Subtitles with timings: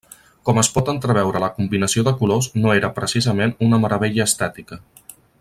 [0.49, 4.81] Com es pot entreveure la combinació de colors no era precisament una meravella estètica.